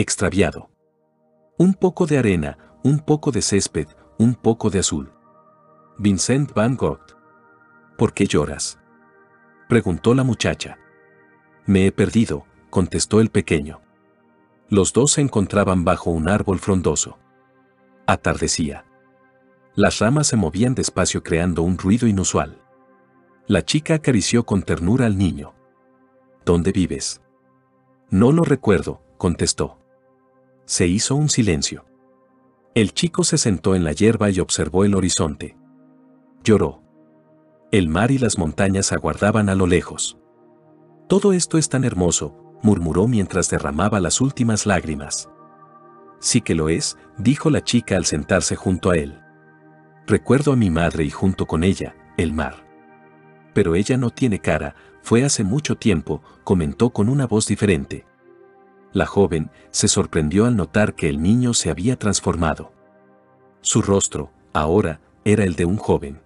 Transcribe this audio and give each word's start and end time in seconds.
Extraviado. 0.00 0.70
Un 1.58 1.74
poco 1.74 2.06
de 2.06 2.16
arena, 2.16 2.56
un 2.82 3.00
poco 3.00 3.32
de 3.32 3.42
césped, 3.42 3.86
un 4.16 4.34
poco 4.34 4.70
de 4.70 4.78
azul. 4.78 5.12
Vincent 5.98 6.54
Van 6.54 6.74
Gogh. 6.74 7.02
¿Por 7.98 8.14
qué 8.14 8.24
lloras? 8.24 8.78
Preguntó 9.68 10.14
la 10.14 10.24
muchacha. 10.24 10.78
Me 11.66 11.84
he 11.84 11.92
perdido, 11.92 12.46
contestó 12.70 13.20
el 13.20 13.28
pequeño. 13.28 13.82
Los 14.70 14.94
dos 14.94 15.12
se 15.12 15.20
encontraban 15.20 15.84
bajo 15.84 16.08
un 16.08 16.30
árbol 16.30 16.60
frondoso. 16.60 17.18
Atardecía. 18.06 18.86
Las 19.74 19.98
ramas 19.98 20.28
se 20.28 20.36
movían 20.38 20.74
despacio 20.74 21.22
creando 21.22 21.60
un 21.60 21.76
ruido 21.76 22.08
inusual. 22.08 22.62
La 23.46 23.66
chica 23.66 23.96
acarició 23.96 24.46
con 24.46 24.62
ternura 24.62 25.04
al 25.04 25.18
niño. 25.18 25.52
¿Dónde 26.46 26.72
vives? 26.72 27.20
No 28.08 28.32
lo 28.32 28.44
recuerdo, 28.44 29.02
contestó. 29.18 29.79
Se 30.70 30.86
hizo 30.86 31.16
un 31.16 31.28
silencio. 31.28 31.84
El 32.76 32.94
chico 32.94 33.24
se 33.24 33.38
sentó 33.38 33.74
en 33.74 33.82
la 33.82 33.90
hierba 33.90 34.30
y 34.30 34.38
observó 34.38 34.84
el 34.84 34.94
horizonte. 34.94 35.56
Lloró. 36.44 36.84
El 37.72 37.88
mar 37.88 38.12
y 38.12 38.18
las 38.18 38.38
montañas 38.38 38.92
aguardaban 38.92 39.48
a 39.48 39.56
lo 39.56 39.66
lejos. 39.66 40.16
Todo 41.08 41.32
esto 41.32 41.58
es 41.58 41.70
tan 41.70 41.82
hermoso, 41.82 42.54
murmuró 42.62 43.08
mientras 43.08 43.50
derramaba 43.50 43.98
las 43.98 44.20
últimas 44.20 44.64
lágrimas. 44.64 45.28
Sí 46.20 46.40
que 46.40 46.54
lo 46.54 46.68
es, 46.68 46.96
dijo 47.18 47.50
la 47.50 47.64
chica 47.64 47.96
al 47.96 48.04
sentarse 48.04 48.54
junto 48.54 48.92
a 48.92 48.96
él. 48.96 49.20
Recuerdo 50.06 50.52
a 50.52 50.56
mi 50.56 50.70
madre 50.70 51.02
y 51.02 51.10
junto 51.10 51.46
con 51.46 51.64
ella, 51.64 51.96
el 52.16 52.32
mar. 52.32 52.64
Pero 53.54 53.74
ella 53.74 53.96
no 53.96 54.10
tiene 54.10 54.38
cara, 54.38 54.76
fue 55.02 55.24
hace 55.24 55.42
mucho 55.42 55.74
tiempo, 55.74 56.22
comentó 56.44 56.90
con 56.90 57.08
una 57.08 57.26
voz 57.26 57.48
diferente. 57.48 58.06
La 58.92 59.06
joven 59.06 59.50
se 59.70 59.88
sorprendió 59.88 60.46
al 60.46 60.56
notar 60.56 60.94
que 60.94 61.08
el 61.08 61.22
niño 61.22 61.54
se 61.54 61.70
había 61.70 61.96
transformado. 61.96 62.72
Su 63.60 63.82
rostro, 63.82 64.30
ahora, 64.52 65.00
era 65.24 65.44
el 65.44 65.54
de 65.54 65.64
un 65.64 65.76
joven. 65.76 66.22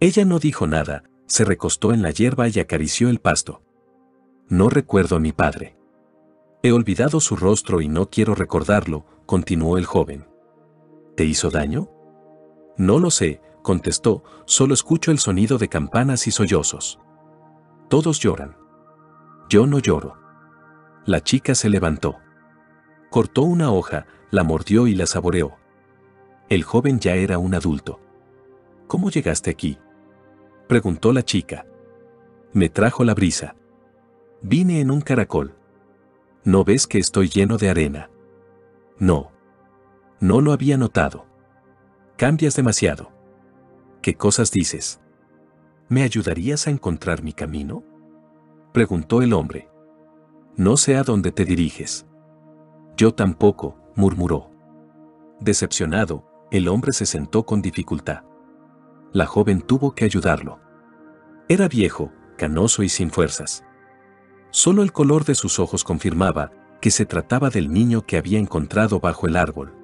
Ella 0.00 0.24
no 0.24 0.38
dijo 0.38 0.66
nada, 0.66 1.04
se 1.26 1.44
recostó 1.44 1.92
en 1.92 2.02
la 2.02 2.10
hierba 2.10 2.48
y 2.48 2.60
acarició 2.60 3.08
el 3.08 3.18
pasto. 3.18 3.62
No 4.48 4.68
recuerdo 4.68 5.16
a 5.16 5.20
mi 5.20 5.32
padre. 5.32 5.76
He 6.62 6.72
olvidado 6.72 7.20
su 7.20 7.36
rostro 7.36 7.80
y 7.80 7.88
no 7.88 8.08
quiero 8.10 8.34
recordarlo, 8.34 9.04
continuó 9.26 9.76
el 9.76 9.86
joven. 9.86 10.26
¿Te 11.16 11.24
hizo 11.24 11.50
daño? 11.50 11.90
No 12.76 12.98
lo 12.98 13.10
sé, 13.10 13.40
contestó, 13.62 14.22
solo 14.44 14.74
escucho 14.74 15.10
el 15.10 15.18
sonido 15.18 15.58
de 15.58 15.68
campanas 15.68 16.26
y 16.26 16.30
sollozos. 16.30 17.00
Todos 17.88 18.20
lloran. 18.20 18.56
Yo 19.48 19.66
no 19.66 19.78
lloro. 19.78 20.25
La 21.06 21.22
chica 21.22 21.54
se 21.54 21.68
levantó. 21.68 22.18
Cortó 23.10 23.42
una 23.42 23.70
hoja, 23.70 24.06
la 24.32 24.42
mordió 24.42 24.88
y 24.88 24.96
la 24.96 25.06
saboreó. 25.06 25.56
El 26.48 26.64
joven 26.64 26.98
ya 26.98 27.14
era 27.14 27.38
un 27.38 27.54
adulto. 27.54 28.00
¿Cómo 28.88 29.10
llegaste 29.10 29.50
aquí? 29.50 29.78
Preguntó 30.68 31.12
la 31.12 31.24
chica. 31.24 31.64
Me 32.52 32.68
trajo 32.68 33.04
la 33.04 33.14
brisa. 33.14 33.54
Vine 34.42 34.80
en 34.80 34.90
un 34.90 35.00
caracol. 35.00 35.54
¿No 36.42 36.64
ves 36.64 36.88
que 36.88 36.98
estoy 36.98 37.28
lleno 37.28 37.56
de 37.56 37.70
arena? 37.70 38.10
No. 38.98 39.30
No 40.18 40.40
lo 40.40 40.52
había 40.52 40.76
notado. 40.76 41.24
Cambias 42.16 42.56
demasiado. 42.56 43.12
¿Qué 44.02 44.16
cosas 44.16 44.50
dices? 44.50 45.00
¿Me 45.88 46.02
ayudarías 46.02 46.66
a 46.66 46.70
encontrar 46.70 47.22
mi 47.22 47.32
camino? 47.32 47.84
Preguntó 48.72 49.22
el 49.22 49.32
hombre. 49.32 49.68
No 50.58 50.78
sé 50.78 50.96
a 50.96 51.02
dónde 51.02 51.32
te 51.32 51.44
diriges. 51.44 52.06
Yo 52.96 53.12
tampoco, 53.12 53.76
murmuró. 53.94 54.50
Decepcionado, 55.38 56.24
el 56.50 56.68
hombre 56.68 56.94
se 56.94 57.04
sentó 57.04 57.44
con 57.44 57.60
dificultad. 57.60 58.24
La 59.12 59.26
joven 59.26 59.60
tuvo 59.60 59.94
que 59.94 60.06
ayudarlo. 60.06 60.58
Era 61.50 61.68
viejo, 61.68 62.10
canoso 62.38 62.82
y 62.82 62.88
sin 62.88 63.10
fuerzas. 63.10 63.64
Solo 64.50 64.82
el 64.82 64.92
color 64.92 65.26
de 65.26 65.34
sus 65.34 65.58
ojos 65.58 65.84
confirmaba 65.84 66.52
que 66.80 66.90
se 66.90 67.04
trataba 67.04 67.50
del 67.50 67.70
niño 67.70 68.06
que 68.06 68.16
había 68.16 68.38
encontrado 68.38 68.98
bajo 68.98 69.26
el 69.26 69.36
árbol. 69.36 69.74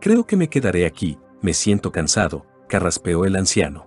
Creo 0.00 0.26
que 0.26 0.38
me 0.38 0.48
quedaré 0.48 0.86
aquí, 0.86 1.18
me 1.42 1.52
siento 1.52 1.92
cansado, 1.92 2.46
carraspeó 2.66 3.26
el 3.26 3.36
anciano. 3.36 3.86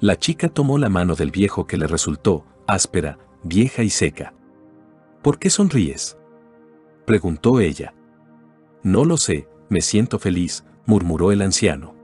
La 0.00 0.18
chica 0.18 0.48
tomó 0.48 0.76
la 0.76 0.88
mano 0.88 1.14
del 1.14 1.30
viejo 1.30 1.68
que 1.68 1.78
le 1.78 1.86
resultó 1.86 2.44
áspera, 2.66 3.18
vieja 3.44 3.84
y 3.84 3.90
seca. 3.90 4.34
¿Por 5.24 5.38
qué 5.38 5.48
sonríes? 5.48 6.18
preguntó 7.06 7.58
ella. 7.58 7.94
No 8.82 9.06
lo 9.06 9.16
sé, 9.16 9.48
me 9.70 9.80
siento 9.80 10.18
feliz, 10.18 10.66
murmuró 10.84 11.32
el 11.32 11.40
anciano. 11.40 11.94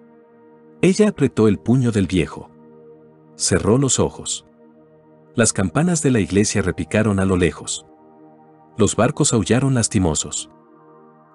Ella 0.81 1.10
apretó 1.10 1.47
el 1.47 1.59
puño 1.59 1.92
del 1.92 2.06
viejo. 2.06 2.50
Cerró 3.36 3.76
los 3.76 4.00
ojos. 4.00 4.47
Las 5.34 5.53
campanas 5.53 6.03
de 6.03 6.10
la 6.10 6.20
iglesia 6.20 6.62
repicaron 6.62 7.20
a 7.20 7.26
lo 7.26 7.36
lejos. 7.36 7.84
Los 8.78 8.97
barcos 8.97 9.34
aullaron 9.34 9.75
lastimosos. 9.75 10.48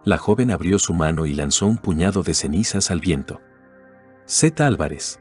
La 0.04 0.18
joven 0.18 0.50
abrió 0.50 0.80
su 0.80 0.96
mano 0.96 1.28
y 1.28 1.36
lanzó 1.36 1.68
un 1.68 1.78
puñado 1.78 2.24
de 2.24 2.34
cenizas 2.34 2.90
al 2.90 3.00
viento. 3.00 3.42
Z. 4.26 4.66
Álvarez. 4.66 5.20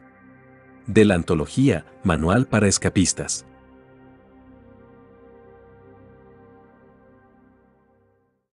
De 0.87 1.05
la 1.05 1.15
antología, 1.15 1.85
Manual 2.05 2.47
para 2.47 2.69
Escapistas. 2.69 3.45